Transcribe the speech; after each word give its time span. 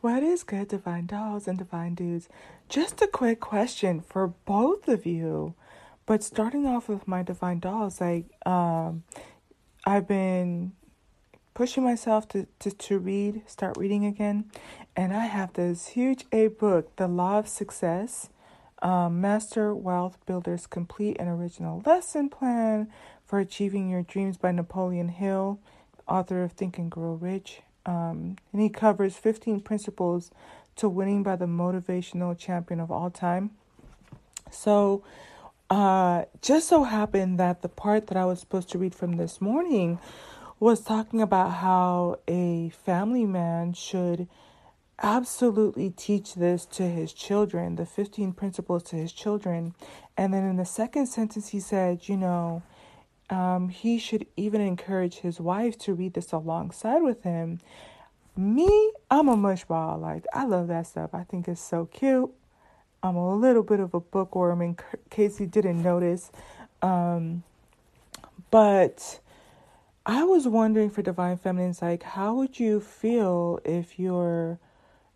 What 0.00 0.22
is 0.22 0.44
good, 0.44 0.68
divine 0.68 1.06
dolls 1.06 1.48
and 1.48 1.58
divine 1.58 1.94
dudes? 1.94 2.28
Just 2.68 3.02
a 3.02 3.08
quick 3.08 3.40
question 3.40 4.00
for 4.00 4.28
both 4.28 4.86
of 4.86 5.04
you. 5.04 5.54
But 6.06 6.22
starting 6.22 6.66
off 6.66 6.88
with 6.88 7.08
my 7.08 7.24
divine 7.24 7.58
dolls, 7.58 8.00
like 8.00 8.26
um, 8.46 9.02
I've 9.84 10.06
been 10.06 10.72
pushing 11.52 11.82
myself 11.82 12.28
to, 12.28 12.46
to, 12.60 12.70
to 12.70 12.98
read, 12.98 13.42
start 13.46 13.76
reading 13.76 14.04
again. 14.04 14.44
And 14.94 15.12
I 15.12 15.26
have 15.26 15.54
this 15.54 15.88
huge 15.88 16.26
A 16.30 16.46
book, 16.46 16.94
The 16.94 17.08
Law 17.08 17.40
of 17.40 17.48
Success, 17.48 18.30
um, 18.80 19.20
Master 19.20 19.74
Wealth 19.74 20.16
Builder's 20.26 20.68
Complete 20.68 21.16
and 21.18 21.28
Original 21.28 21.82
Lesson 21.84 22.28
Plan 22.28 22.88
for 23.26 23.40
Achieving 23.40 23.90
Your 23.90 24.02
Dreams 24.02 24.36
by 24.36 24.52
Napoleon 24.52 25.08
Hill, 25.08 25.58
author 26.06 26.44
of 26.44 26.52
Think 26.52 26.78
and 26.78 26.88
Grow 26.88 27.14
Rich. 27.14 27.62
Um, 27.86 28.36
and 28.52 28.62
he 28.62 28.68
covers 28.68 29.16
15 29.16 29.60
principles 29.60 30.30
to 30.76 30.88
winning 30.88 31.22
by 31.22 31.36
the 31.36 31.46
motivational 31.46 32.38
champion 32.38 32.80
of 32.80 32.90
all 32.90 33.10
time. 33.10 33.50
So, 34.50 35.02
uh, 35.70 36.24
just 36.40 36.68
so 36.68 36.84
happened 36.84 37.38
that 37.38 37.62
the 37.62 37.68
part 37.68 38.06
that 38.06 38.16
I 38.16 38.24
was 38.24 38.40
supposed 38.40 38.70
to 38.70 38.78
read 38.78 38.94
from 38.94 39.16
this 39.16 39.40
morning 39.40 39.98
was 40.60 40.80
talking 40.80 41.20
about 41.20 41.54
how 41.54 42.18
a 42.26 42.70
family 42.70 43.26
man 43.26 43.74
should 43.74 44.28
absolutely 45.00 45.90
teach 45.90 46.34
this 46.34 46.64
to 46.66 46.84
his 46.84 47.12
children, 47.12 47.76
the 47.76 47.86
15 47.86 48.32
principles 48.32 48.82
to 48.84 48.96
his 48.96 49.12
children. 49.12 49.74
And 50.16 50.34
then 50.34 50.44
in 50.44 50.56
the 50.56 50.64
second 50.64 51.06
sentence, 51.06 51.48
he 51.48 51.60
said, 51.60 52.08
you 52.08 52.16
know, 52.16 52.62
um, 53.30 53.68
he 53.68 53.98
should 53.98 54.26
even 54.36 54.60
encourage 54.60 55.16
his 55.16 55.40
wife 55.40 55.78
to 55.78 55.94
read 55.94 56.14
this 56.14 56.32
alongside 56.32 57.02
with 57.02 57.22
him. 57.22 57.60
Me, 58.36 58.92
I'm 59.10 59.28
a 59.28 59.36
mushball. 59.36 60.00
Like, 60.00 60.24
I 60.32 60.44
love 60.44 60.68
that 60.68 60.86
stuff. 60.86 61.10
I 61.12 61.24
think 61.24 61.48
it's 61.48 61.60
so 61.60 61.86
cute. 61.86 62.30
I'm 63.02 63.16
a 63.16 63.36
little 63.36 63.62
bit 63.62 63.80
of 63.80 63.94
a 63.94 64.00
bookworm 64.00 64.62
in 64.62 64.76
case 65.10 65.40
you 65.40 65.46
didn't 65.46 65.82
notice. 65.82 66.30
Um, 66.82 67.42
but 68.50 69.20
I 70.06 70.24
was 70.24 70.48
wondering 70.48 70.90
for 70.90 71.02
Divine 71.02 71.36
Feminines, 71.36 71.82
like, 71.82 72.02
how 72.02 72.34
would 72.34 72.58
you 72.58 72.80
feel 72.80 73.60
if 73.64 73.98
you're, 73.98 74.58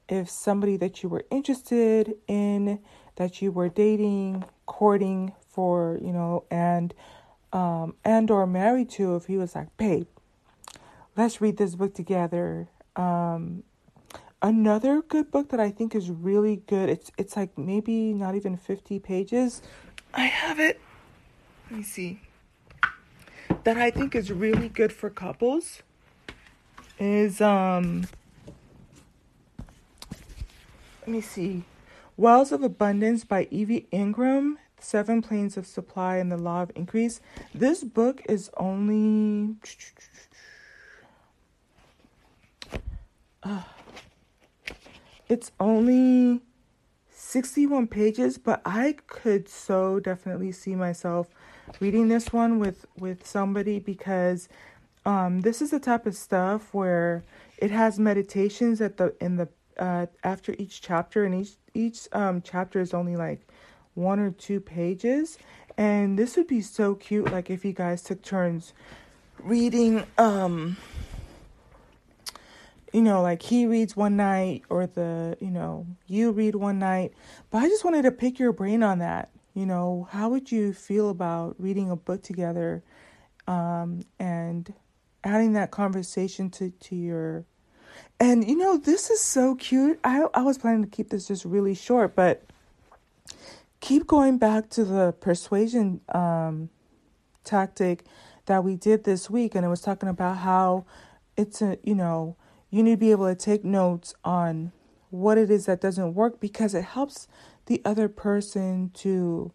if 0.09 0.29
somebody 0.29 0.77
that 0.77 1.03
you 1.03 1.09
were 1.09 1.25
interested 1.31 2.15
in, 2.29 2.79
that 3.17 3.41
you 3.41 3.51
were 3.53 3.69
dating, 3.69 4.45
courting 4.67 5.33
for, 5.49 5.99
you 6.03 6.13
know, 6.13 6.45
and 6.51 6.93
um, 7.53 7.95
and 8.05 8.31
or 8.31 8.47
married 8.47 8.91
to 8.91 9.17
if 9.17 9.27
he 9.27 9.37
was 9.37 9.55
like, 9.55 9.77
babe, 9.77 10.07
let's 11.17 11.41
read 11.41 11.57
this 11.57 11.75
book 11.75 11.95
together. 11.95 12.69
Um, 12.97 13.63
another 14.41 15.03
good 15.03 15.31
book 15.31 15.51
that 15.51 15.61
I 15.61 15.71
think 15.71 15.95
is 15.95 16.11
really 16.11 16.57
good. 16.67 16.89
It's 16.89 17.11
it's 17.17 17.37
like 17.37 17.57
maybe 17.57 18.13
not 18.13 18.35
even 18.35 18.57
fifty 18.57 18.99
pages. 18.99 19.63
I 20.15 20.25
have 20.25 20.61
it. 20.61 20.81
Let 21.71 21.79
me 21.79 21.85
see. 21.85 22.21
That 23.65 23.77
I 23.77 23.91
think 23.91 24.15
is 24.15 24.31
really 24.31 24.69
good 24.69 24.93
for 24.93 25.11
couples 25.11 25.83
is 26.99 27.41
um. 27.41 28.07
Let 31.01 31.09
me 31.09 31.21
see. 31.21 31.65
Wells 32.17 32.53
of 32.53 32.63
Abundance 32.63 33.25
by 33.25 33.49
Evie 33.51 33.89
Ingram. 33.91 34.59
Seven 34.83 35.23
Planes 35.23 35.57
of 35.57 35.67
Supply 35.67 36.17
and 36.17 36.31
the 36.31 36.37
Law 36.37 36.63
of 36.63 36.73
Increase. 36.75 37.21
This 37.55 37.85
book 37.85 38.23
is 38.29 38.51
only. 38.57 39.57
Uh, 43.43 43.63
it's 45.29 45.53
only 45.59 46.41
61 47.11 47.87
pages, 47.87 48.37
but 48.37 48.61
I 48.65 48.97
could 49.07 49.49
so 49.49 50.01
definitely 50.01 50.53
see 50.53 50.75
myself 50.75 51.29
reading 51.81 52.09
this 52.09 52.33
one 52.33 52.59
with, 52.59 52.85
with 52.99 53.27
somebody 53.27 53.79
because 53.79 54.49
um, 55.07 55.41
this 55.41 55.63
is 55.63 55.71
the 55.71 55.81
type 55.81 56.07
of 56.07 56.15
stuff 56.15 56.75
where 56.75 57.25
it 57.59 57.71
has 57.71 57.99
meditations 57.99 58.81
at 58.81 58.97
the 58.97 59.15
in 59.21 59.37
the 59.37 59.49
uh, 59.79 60.07
after 60.23 60.55
each 60.59 60.83
chapter 60.83 61.25
and 61.25 61.35
each 61.35 61.53
each 61.75 62.09
um, 62.13 62.43
chapter 62.43 62.81
is 62.81 62.93
only 62.93 63.17
like 63.17 63.49
one 63.95 64.19
or 64.19 64.31
two 64.31 64.61
pages. 64.61 65.39
And 65.77 66.19
this 66.19 66.37
would 66.37 66.47
be 66.47 66.61
so 66.61 66.95
cute, 66.95 67.33
like 67.33 67.51
if 67.51 67.65
you 67.65 67.73
guys 67.73 68.03
took 68.03 68.23
turns 68.23 68.75
reading, 69.39 70.05
um, 70.19 70.77
you 72.93 73.01
know, 73.01 73.23
like 73.23 73.43
he 73.43 73.67
reads 73.67 73.97
one 73.97 74.17
night 74.17 74.63
or 74.69 74.87
the, 74.87 75.37
you 75.41 75.51
know, 75.51 75.87
you 76.07 76.31
read 76.31 76.55
one 76.55 76.79
night. 76.79 77.13
But 77.51 77.63
I 77.63 77.69
just 77.69 77.85
wanted 77.85 78.03
to 78.03 78.11
pick 78.11 78.39
your 78.39 78.53
brain 78.53 78.83
on 78.83 78.99
that. 78.99 79.31
You 79.55 79.67
know, 79.67 80.09
how 80.11 80.29
would 80.31 80.53
you 80.53 80.73
feel 80.73 81.11
about 81.11 81.57
reading 81.59 81.91
a 81.91 81.97
book 81.97 82.23
together 82.23 82.83
um, 83.47 84.05
and 84.19 84.73
adding 85.25 85.53
that 85.55 85.71
conversation 85.71 86.51
to, 86.51 86.71
to 86.71 86.95
your. 86.95 87.45
And, 88.19 88.49
you 88.49 88.57
know, 88.57 88.77
this 88.77 89.11
is 89.11 89.21
so 89.21 89.55
cute. 89.55 89.99
I, 90.05 90.27
I 90.35 90.43
was 90.43 90.59
planning 90.59 90.83
to 90.83 90.89
keep 90.89 91.11
this 91.11 91.29
just 91.29 91.45
really 91.45 91.75
short, 91.75 92.15
but 92.15 92.45
keep 93.83 94.07
going 94.07 94.39
back 94.39 94.71
to 94.71 94.85
the 94.85 95.13
persuasion 95.21 96.01
um, 96.15 96.71
tactic 97.45 98.05
that 98.47 98.65
we 98.65 98.77
did 98.77 99.05
this 99.05 99.29
week, 99.29 99.55
and 99.55 99.67
it 99.67 99.69
was 99.69 99.83
talking 99.83 100.09
about 100.09 100.39
how 100.39 100.87
it's 101.37 101.61
a 101.61 101.77
you 101.83 101.95
know 101.95 102.37
you 102.71 102.83
need 102.83 102.93
to 102.93 102.97
be 102.97 103.11
able 103.11 103.29
to 103.29 103.35
take 103.35 103.65
notes 103.65 104.15
on 104.25 104.73
what 105.11 105.37
it 105.37 105.51
is 105.51 105.67
that 105.67 105.81
doesn't 105.81 106.15
work 106.15 106.41
because 106.41 106.75
it 106.75 106.85
helps 106.85 107.29
the 107.67 107.83
other 107.85 108.09
person 108.09 108.91
to 108.95 109.53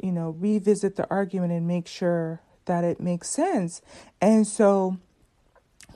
you 0.00 0.12
know 0.12 0.36
revisit 0.38 0.96
the 0.96 1.08
argument 1.10 1.52
and 1.52 1.66
make 1.66 1.88
sure 1.88 2.40
that 2.66 2.84
it 2.84 3.00
makes 3.00 3.28
sense. 3.28 3.82
And 4.20 4.46
so 4.46 4.98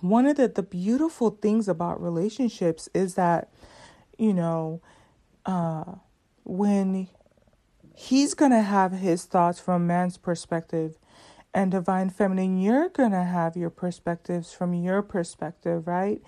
one 0.00 0.26
of 0.26 0.36
the, 0.36 0.48
the 0.48 0.62
beautiful 0.62 1.30
things 1.30 1.68
about 1.68 2.02
relationships 2.02 2.88
is 2.94 3.16
that 3.16 3.50
you 4.16 4.32
know 4.32 4.80
uh, 5.44 5.84
when 6.44 7.08
he's 7.96 8.34
going 8.34 8.50
to 8.50 8.60
have 8.60 8.92
his 8.92 9.24
thoughts 9.24 9.58
from 9.58 9.86
man's 9.86 10.18
perspective 10.18 10.98
and 11.54 11.70
divine 11.70 12.10
feminine. 12.10 12.58
You're 12.60 12.90
going 12.90 13.12
to 13.12 13.22
have 13.22 13.56
your 13.56 13.70
perspectives 13.70 14.52
from 14.52 14.74
your 14.74 15.00
perspective 15.00 15.86
right? 15.86 16.20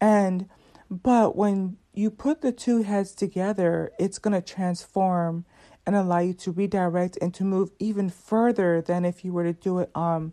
And 0.00 0.48
but 0.90 1.36
when 1.36 1.76
you 1.92 2.10
put 2.10 2.40
the 2.40 2.52
two 2.52 2.82
heads 2.82 3.14
together 3.14 3.92
it's 3.98 4.18
going 4.18 4.32
to 4.32 4.40
transform 4.40 5.44
and 5.84 5.94
allow 5.94 6.20
you 6.20 6.32
to 6.32 6.50
redirect 6.50 7.18
and 7.20 7.34
to 7.34 7.44
move 7.44 7.70
even 7.78 8.08
further 8.08 8.80
than 8.80 9.04
if 9.04 9.22
you 9.22 9.34
were 9.34 9.44
to 9.44 9.52
do 9.52 9.80
it 9.80 9.90
um 9.94 10.32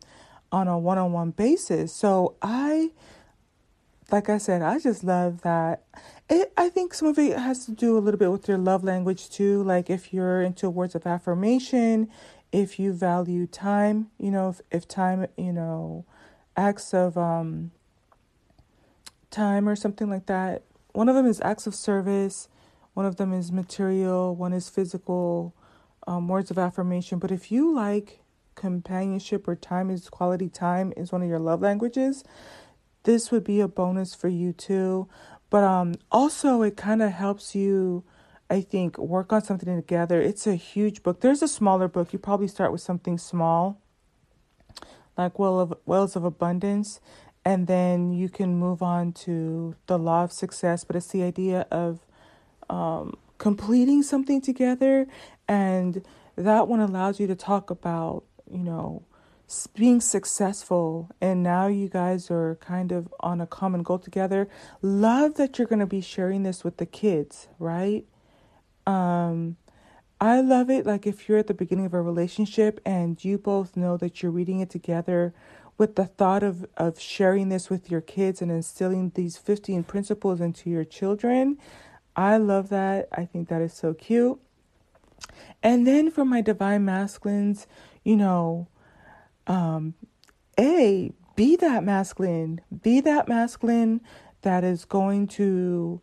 on 0.52 0.68
a 0.68 0.80
one-on-one 0.80 1.32
basis. 1.32 1.94
So 1.94 2.36
i 2.42 2.92
like 4.12 4.30
I 4.30 4.38
said, 4.38 4.62
I 4.62 4.80
just 4.80 5.04
love 5.04 5.42
that. 5.42 5.84
It, 6.30 6.54
I 6.58 6.70
think 6.70 6.94
some 6.94 7.08
of 7.08 7.18
it 7.18 7.38
has 7.38 7.66
to 7.66 7.72
do 7.72 7.98
a 7.98 8.00
little 8.00 8.20
bit 8.20 8.32
with 8.32 8.48
your 8.48 8.58
love 8.58 8.84
language 8.84 9.30
too. 9.30 9.64
Like 9.64 9.90
if 9.90 10.14
you're 10.14 10.42
into 10.42 10.70
words 10.70 10.96
of 10.96 11.06
affirmation, 11.08 12.10
if 12.52 12.80
you 12.80 12.94
value 12.94 13.48
time, 13.48 14.10
you 14.18 14.32
know, 14.32 14.50
if, 14.50 14.62
if 14.72 14.88
time, 14.88 15.28
you 15.38 15.54
know, 15.54 16.06
acts 16.56 16.94
of 16.94 17.18
um, 17.18 17.72
time 19.32 19.68
or 19.68 19.76
something 19.76 20.10
like 20.10 20.26
that. 20.26 20.64
One 20.94 21.10
of 21.10 21.16
them 21.16 21.26
is 21.26 21.40
acts 21.42 21.68
of 21.68 21.76
service, 21.76 22.48
one 22.94 23.06
of 23.06 23.18
them 23.18 23.32
is 23.32 23.52
material, 23.52 24.36
one 24.36 24.54
is 24.54 24.70
physical, 24.70 25.54
um, 26.08 26.28
words 26.28 26.52
of 26.52 26.58
affirmation. 26.58 27.20
But 27.20 27.32
if 27.32 27.52
you 27.52 27.74
like 27.74 28.20
companionship 28.56 29.48
or 29.48 29.56
time 29.56 29.90
is 29.90 30.10
quality 30.10 30.50
time 30.50 30.92
is 30.98 31.12
one 31.12 31.22
of 31.22 31.30
your 31.30 31.40
love 31.40 31.62
languages, 31.62 32.24
this 33.04 33.32
would 33.32 33.44
be 33.44 33.60
a 33.60 33.68
bonus 33.68 34.14
for 34.16 34.28
you 34.28 34.54
too. 34.54 35.08
But 35.50 35.64
um 35.64 35.96
also 36.12 36.62
it 36.62 36.78
kind 36.78 37.02
of 37.02 37.12
helps 37.12 37.56
you 37.56 38.04
I 38.50 38.62
think 38.62 38.98
work 38.98 39.32
on 39.32 39.44
something 39.44 39.76
together. 39.76 40.22
It's 40.22 40.48
a 40.48 40.56
huge 40.56 41.04
book. 41.04 41.22
There's 41.22 41.44
a 41.44 41.48
smaller 41.48 41.88
book. 41.88 42.14
You 42.14 42.20
probably 42.20 42.48
start 42.48 42.72
with 42.72 42.82
something 42.82 43.18
small 43.18 43.82
like 45.20 45.38
well 45.38 45.60
of 45.60 45.74
wells 45.86 46.16
of 46.16 46.24
abundance 46.24 47.02
and 47.44 47.68
then 47.68 48.12
you 48.12 48.30
can 48.30 48.56
move 48.56 48.82
on 48.82 49.12
to 49.12 49.76
the 49.88 49.98
law 49.98 50.24
of 50.24 50.32
success, 50.32 50.84
but 50.84 50.96
it's 50.96 51.08
the 51.08 51.24
idea 51.24 51.68
of 51.72 52.00
um, 52.70 53.16
completing 53.38 54.02
something 54.02 54.42
together 54.42 55.08
and 55.48 56.06
that 56.36 56.68
one 56.68 56.80
allows 56.80 57.20
you 57.20 57.28
to 57.28 57.36
talk 57.36 57.70
about, 57.70 58.24
you 58.50 58.64
know, 58.64 59.04
being 59.74 60.00
successful 60.00 61.10
and 61.20 61.42
now 61.42 61.68
you 61.68 61.90
guys 61.90 62.30
are 62.30 62.56
kind 62.62 62.92
of 62.92 63.14
on 63.20 63.42
a 63.42 63.48
common 63.48 63.82
goal 63.82 63.98
together 63.98 64.48
love 64.82 65.36
that 65.36 65.58
you're 65.58 65.68
going 65.68 65.80
to 65.80 65.88
be 65.88 66.02
sharing 66.02 66.44
this 66.44 66.64
with 66.64 66.78
the 66.78 66.86
kids 66.86 67.48
right 67.58 68.06
um 68.86 69.58
i 70.22 70.40
love 70.40 70.70
it 70.70 70.86
like 70.86 71.08
if 71.08 71.28
you're 71.28 71.40
at 71.40 71.48
the 71.48 71.54
beginning 71.54 71.86
of 71.86 71.94
a 71.94 72.02
relationship 72.02 72.80
and 72.86 73.26
you 73.26 73.38
both 73.38 73.76
know 73.76 73.98
that 73.98 74.22
you're 74.22 74.32
reading 74.32 74.60
it 74.60 74.70
together 74.70 75.34
with 75.80 75.96
the 75.96 76.06
thought 76.06 76.44
of, 76.44 76.68
of 76.78 77.00
sharing 77.00 77.50
this 77.50 77.70
with 77.70 77.90
your 77.90 78.02
kids 78.02 78.42
and 78.42 78.52
instilling 78.52 79.12
these 79.16 79.38
15 79.38 79.86
principles 79.86 80.42
into 80.42 80.70
your 80.70 80.84
children. 80.84 81.58
I 82.16 82.36
love 82.38 82.68
that. 82.70 83.08
I 83.14 83.26
think 83.26 83.48
that 83.48 83.62
is 83.62 83.74
so 83.74 83.94
cute. 83.94 84.40
And 85.64 85.88
then 85.88 86.12
for 86.12 86.26
my 86.26 86.42
divine 86.42 86.84
masculines, 86.84 87.66
you 88.04 88.18
know, 88.18 88.68
um, 89.50 89.96
A, 90.58 91.12
be 91.36 91.58
that 91.58 91.84
masculine. 91.84 92.62
Be 92.82 93.02
that 93.02 93.28
masculine 93.28 94.00
that 94.44 94.64
is 94.64 94.86
going 94.86 95.28
to 95.28 96.00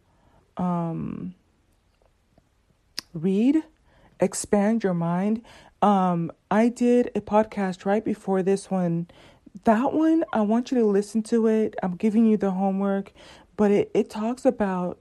um, 0.59 1.35
read, 3.15 3.63
expand 4.21 4.83
your 4.83 4.95
mind. 4.95 5.43
Um, 5.81 6.31
I 6.51 6.69
did 6.69 7.11
a 7.15 7.21
podcast 7.21 7.87
right 7.87 8.05
before 8.05 8.43
this 8.43 8.71
one. 8.71 9.09
That 9.65 9.95
one, 9.95 10.25
I 10.33 10.43
want 10.43 10.71
you 10.71 10.79
to 10.79 10.87
listen 10.87 11.23
to 11.25 11.47
it. 11.47 11.75
I'm 11.83 11.97
giving 11.97 12.27
you 12.27 12.37
the 12.37 12.51
homework, 12.51 13.13
but 13.57 13.71
it, 13.71 13.91
it 13.95 14.11
talks 14.11 14.45
about 14.45 14.99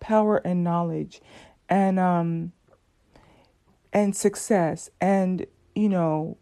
power 0.00 0.36
and 0.44 0.62
knowledge 0.62 1.20
and 1.68 1.98
um 1.98 2.52
and 3.92 4.14
success 4.14 4.90
and 5.00 5.46
you 5.74 5.88
know 5.88 6.36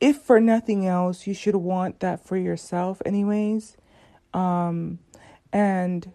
if 0.00 0.16
for 0.18 0.40
nothing 0.40 0.86
else 0.86 1.26
you 1.26 1.34
should 1.34 1.56
want 1.56 2.00
that 2.00 2.24
for 2.24 2.36
yourself 2.36 3.00
anyways. 3.04 3.76
Um 4.34 4.98
and 5.52 6.12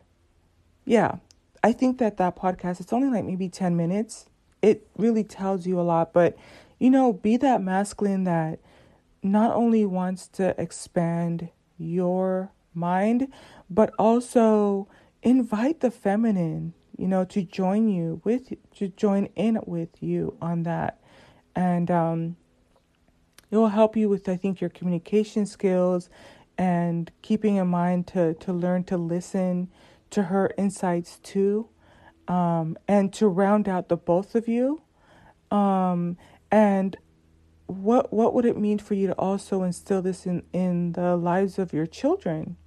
yeah 0.86 1.16
i 1.64 1.72
think 1.72 1.98
that 1.98 2.18
that 2.18 2.36
podcast 2.36 2.80
it's 2.80 2.94
only 2.94 3.10
like 3.10 3.26
maybe 3.26 3.50
10 3.50 3.76
minutes. 3.76 4.28
It 4.62 4.88
really 4.98 5.24
tells 5.24 5.66
you 5.66 5.80
a 5.80 5.82
lot 5.82 6.14
but 6.14 6.38
you 6.80 6.90
know 6.90 7.14
be 7.14 7.38
that 7.38 7.62
masculine 7.62 8.24
that 8.26 8.60
not 9.22 9.56
only 9.56 9.86
wants 9.86 10.28
to 10.30 10.54
expand 10.62 11.50
your 11.78 12.52
mind 12.74 13.28
but 13.70 13.94
also 13.98 14.88
invite 15.24 15.80
the 15.80 15.92
feminine 15.92 16.74
you 16.98 17.08
know 17.08 17.26
to 17.26 17.42
join 17.44 17.88
you 17.90 18.22
with 18.24 18.54
to 18.76 18.88
join 18.90 19.26
in 19.36 19.60
with 19.66 20.02
you 20.02 20.38
on 20.42 20.64
that. 20.64 21.00
And 21.56 21.90
um 21.90 22.36
it 23.54 23.58
will 23.58 23.70
help 23.70 23.96
you 23.96 24.10
with 24.10 24.28
i 24.28 24.36
think 24.36 24.60
your 24.60 24.70
communication 24.70 25.46
skills 25.46 26.10
and 26.58 27.12
keeping 27.22 27.56
in 27.56 27.68
mind 27.68 28.08
to 28.08 28.34
to 28.36 28.52
learn 28.52 28.84
to 28.84 28.98
listen 28.98 29.70
to 30.10 30.24
her 30.24 30.52
insights 30.58 31.20
too 31.20 31.68
um, 32.28 32.78
and 32.88 33.12
to 33.14 33.28
round 33.28 33.68
out 33.68 33.90
the 33.90 33.98
both 33.98 34.36
of 34.36 34.48
you. 34.48 34.82
Um, 35.52 36.18
and 36.52 36.98
what 37.68 38.14
what 38.14 38.34
would 38.34 38.46
it 38.46 38.58
mean 38.58 38.78
for 38.78 38.94
you 38.94 39.08
to 39.08 39.14
also 39.14 39.64
instill 39.64 40.02
this 40.02 40.26
in 40.26 40.44
in 40.54 40.94
the 40.94 41.16
lives 41.16 41.58
of 41.58 41.74
your 41.74 41.86
children? 41.86 42.58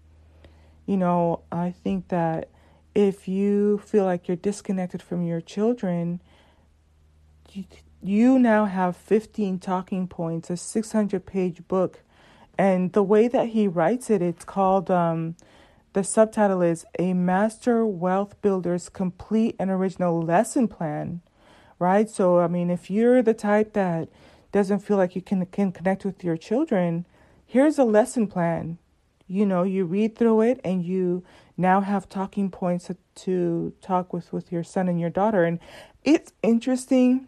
You 0.87 0.97
know 0.97 1.43
i 1.50 1.73
think 1.73 2.09
that 2.09 2.49
if 2.94 3.27
you 3.27 3.79
feel 3.79 4.05
like 4.05 4.29
you're 4.29 4.37
disconnected 4.37 5.03
from 5.03 5.25
your 5.25 5.41
children 5.41 6.23
you 8.08 8.38
now 8.38 8.64
have 8.64 8.97
15 8.97 9.58
talking 9.58 10.08
points, 10.08 10.50
a 10.50 10.56
600 10.56 11.25
page 11.25 11.67
book. 11.69 12.03
And 12.58 12.93
the 12.93 13.03
way 13.03 13.29
that 13.29 13.49
he 13.49 13.69
writes 13.69 14.11
it, 14.11 14.23
it's 14.23 14.44
called, 14.44 14.91
um, 14.91 15.37
the 15.93 16.05
subtitle 16.05 16.62
is 16.62 16.85
A 16.99 17.14
Master 17.14 17.87
Wealth 17.87 18.41
Builder's 18.43 18.88
Complete 18.88 19.56
and 19.58 19.70
Original 19.70 20.20
Lesson 20.20 20.69
Plan, 20.69 21.20
right? 21.79 22.08
So, 22.08 22.41
I 22.41 22.49
mean, 22.49 22.70
if 22.70 22.91
you're 22.91 23.23
the 23.23 23.35
type 23.35 23.73
that 23.75 24.09
doesn't 24.52 24.81
feel 24.81 24.97
like 24.97 25.14
you 25.14 25.23
can, 25.23 25.44
can 25.47 25.73
connect 25.73 26.05
with 26.05 26.25
your 26.25 26.37
children, 26.37 27.06
here's 27.47 27.79
a 27.79 27.85
lesson 27.85 28.26
plan. 28.26 28.79
You 29.29 29.44
know, 29.44 29.62
you 29.62 29.85
read 29.85 30.17
through 30.17 30.43
it 30.43 30.61
and 30.64 30.85
you 30.85 31.25
now 31.56 31.81
have 31.81 32.09
talking 32.09 32.50
points 32.50 32.87
to, 32.87 32.97
to 33.25 33.73
talk 33.81 34.12
with, 34.12 34.32
with 34.32 34.52
your 34.52 34.64
son 34.64 34.88
and 34.88 35.00
your 35.00 35.11
daughter. 35.11 35.44
And 35.44 35.59
it's 36.05 36.32
interesting 36.43 37.26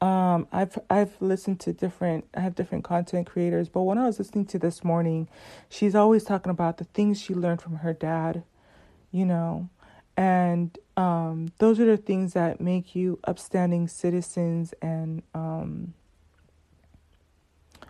um, 0.00 0.46
I've 0.52 0.78
I've 0.90 1.20
listened 1.20 1.60
to 1.60 1.72
different 1.72 2.26
I 2.34 2.40
have 2.40 2.54
different 2.54 2.84
content 2.84 3.26
creators, 3.26 3.68
but 3.68 3.82
when 3.82 3.96
I 3.96 4.06
was 4.06 4.18
listening 4.18 4.44
to 4.46 4.58
this 4.58 4.84
morning, 4.84 5.28
she's 5.70 5.94
always 5.94 6.24
talking 6.24 6.50
about 6.50 6.76
the 6.76 6.84
things 6.84 7.20
she 7.20 7.34
learned 7.34 7.62
from 7.62 7.76
her 7.76 7.94
dad, 7.94 8.42
you 9.10 9.24
know, 9.24 9.70
and 10.16 10.78
um, 10.98 11.52
those 11.58 11.80
are 11.80 11.86
the 11.86 11.96
things 11.96 12.34
that 12.34 12.60
make 12.60 12.94
you 12.94 13.18
upstanding 13.24 13.88
citizens 13.88 14.74
and 14.82 15.22
um, 15.34 15.94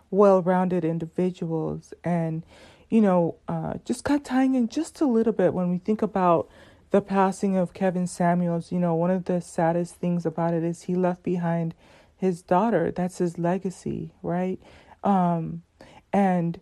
well-rounded 0.09 0.85
individuals, 0.85 1.93
and 2.05 2.43
you 2.89 3.01
know, 3.01 3.35
uh, 3.49 3.73
just 3.83 4.05
kind 4.05 4.21
of 4.21 4.25
tying 4.25 4.55
in 4.55 4.69
just 4.69 5.01
a 5.01 5.05
little 5.05 5.33
bit 5.33 5.53
when 5.53 5.69
we 5.69 5.77
think 5.77 6.01
about 6.01 6.47
the 6.91 7.01
passing 7.01 7.57
of 7.57 7.73
Kevin 7.73 8.07
Samuels. 8.07 8.71
You 8.71 8.79
know, 8.79 8.95
one 8.95 9.11
of 9.11 9.25
the 9.25 9.41
saddest 9.41 9.95
things 9.95 10.25
about 10.25 10.53
it 10.53 10.63
is 10.63 10.83
he 10.83 10.95
left 10.95 11.21
behind 11.21 11.73
his 12.17 12.41
daughter. 12.41 12.91
That's 12.91 13.19
his 13.19 13.37
legacy, 13.37 14.11
right? 14.21 14.59
Um, 15.03 15.63
and 16.11 16.59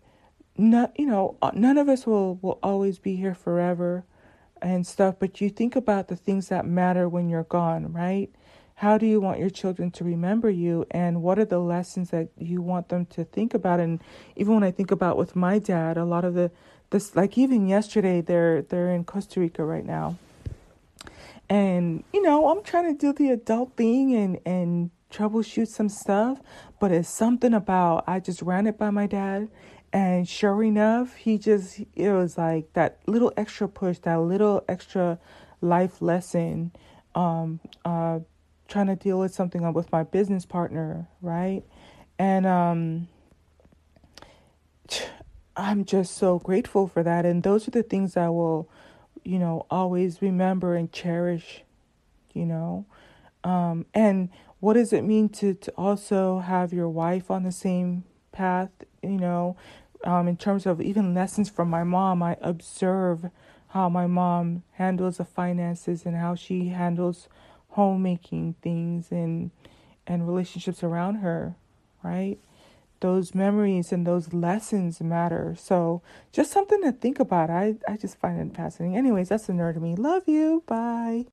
not, 0.57 0.98
you 1.00 1.06
know, 1.06 1.38
uh, 1.42 1.52
none 1.54 1.78
of 1.78 1.90
us 1.90 2.06
will 2.06 2.36
will 2.42 2.60
always 2.62 3.00
be 3.00 3.16
here 3.16 3.34
forever, 3.34 4.06
and 4.62 4.86
stuff. 4.86 5.16
But 5.19 5.42
you 5.42 5.50
think 5.50 5.75
about 5.75 6.07
the 6.07 6.16
things 6.16 6.50
that 6.50 6.66
matter 6.66 7.07
when 7.07 7.30
you're 7.30 7.44
gone, 7.44 7.94
right? 7.94 8.30
How 8.75 8.98
do 8.98 9.06
you 9.06 9.22
want 9.22 9.40
your 9.40 9.50
children 9.50 9.90
to 9.92 10.04
remember 10.04 10.50
you, 10.50 10.86
and 10.92 11.22
what 11.22 11.40
are 11.40 11.46
the 11.46 11.60
lessons 11.60 12.10
that 12.10 12.30
you 12.38 12.62
want 12.62 12.90
them 12.90 13.06
to 13.07 13.24
think 13.24 13.54
about? 13.54 13.80
And 13.80 14.02
even 14.36 14.54
when 14.54 14.63
I 14.63 14.72
think 14.72 14.92
about 14.92 15.18
with 15.18 15.36
my 15.36 15.60
dad, 15.60 15.98
a 15.98 16.04
lot 16.04 16.25
of 16.25 16.34
the 16.34 16.52
this, 16.90 17.16
like 17.16 17.38
even 17.38 17.68
yesterday, 17.68 18.22
they're 18.22 18.62
they're 18.63 18.92
in 18.92 19.06
Costa 19.06 19.40
Rica 19.40 19.63
right 19.63 19.86
now, 19.86 20.18
and 21.50 22.04
you 22.13 22.22
know 22.22 22.50
I'm 22.50 22.63
trying 22.63 22.94
to 22.94 23.00
do 23.00 23.13
the 23.13 23.31
adult 23.31 23.75
thing 23.78 24.13
and 24.13 24.40
and 24.46 24.92
troubleshoot 25.12 25.68
some 25.68 25.90
stuff, 25.90 26.42
but 26.80 26.92
it's 26.92 27.10
something 27.10 27.54
about 27.54 28.04
I 28.07 28.19
just 28.19 28.42
ran 28.42 28.68
it 28.68 28.78
by 28.78 28.90
my 28.90 29.07
dad 29.07 29.50
and 29.96 30.28
sure 30.28 30.62
enough, 30.62 31.16
he 31.16 31.38
just 31.38 31.80
it 31.96 32.12
was 32.12 32.38
like 32.38 32.74
that 32.74 33.00
little 33.07 33.31
extra 33.38 33.69
push, 33.69 33.98
that 34.00 34.19
little 34.19 34.66
extra 34.68 35.19
life 35.62 36.02
lesson 36.02 36.72
um 37.16 37.62
uh 37.86 38.19
trying 38.68 38.88
to 38.88 38.96
deal 38.98 39.18
with 39.18 39.34
something 39.34 39.72
with 39.72 39.90
my 39.94 40.04
business 40.04 40.46
partner, 40.46 41.07
right? 41.22 41.63
And 42.19 42.46
um 42.46 43.07
I'm 45.56 45.86
just 45.86 46.18
so 46.18 46.40
grateful 46.40 46.88
for 46.88 47.02
that 47.04 47.25
and 47.25 47.42
those 47.42 47.66
are 47.66 47.72
the 47.72 47.84
things 47.84 48.18
I 48.18 48.28
will 48.28 48.69
you 49.24 49.40
know 49.40 49.66
always 49.72 50.22
remember 50.22 50.75
and 50.75 50.92
cherish, 50.92 51.63
you 52.34 52.45
know. 52.45 52.85
Um 53.45 53.85
and 53.94 54.28
what 54.59 54.74
does 54.74 54.94
it 54.94 55.04
mean 55.04 55.30
to, 55.30 55.54
to 55.54 55.71
also 55.71 56.40
have 56.40 56.74
your 56.74 56.90
wife 56.90 57.30
on 57.30 57.44
the 57.44 57.52
same 57.52 58.04
path? 58.31 58.69
You 59.04 59.19
know, 59.19 59.57
um, 60.04 60.28
in 60.28 60.38
terms 60.38 60.66
of 60.66 60.81
even 60.81 61.14
lessons 61.14 61.50
from 61.50 61.69
my 61.69 61.83
mom, 61.83 62.24
I 62.24 62.38
observe 62.42 63.30
how 63.69 63.90
my 63.90 64.07
mom 64.07 64.64
handles 64.74 65.18
the 65.18 65.26
finances 65.26 66.06
and 66.06 66.16
how 66.16 66.35
she 66.35 66.69
handles 66.69 67.28
homemaking 67.69 68.56
things 68.62 69.12
and 69.12 69.52
and 70.07 70.28
relationships 70.28 70.83
around 70.83 71.16
her, 71.16 71.56
right? 72.04 72.38
Those 73.00 73.35
memories 73.35 73.92
and 73.92 74.06
those 74.06 74.33
lessons 74.33 75.02
matter. 75.02 75.56
So 75.57 76.02
just 76.31 76.52
something 76.52 76.81
to 76.83 76.92
think 76.92 77.19
about. 77.19 77.50
I, 77.50 77.76
I 77.88 77.97
just 77.97 78.18
find 78.18 78.40
it 78.40 78.56
fascinating. 78.56 78.97
Anyways, 78.97 79.30
that's 79.30 79.47
the 79.47 79.54
nerd 79.54 79.76
of 79.78 79.81
me. 79.81 79.95
Love 79.95 80.24
you. 80.28 80.64
Bye. 80.68 81.24